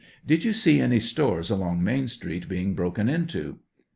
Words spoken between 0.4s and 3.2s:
you see any stores along Main Street being broken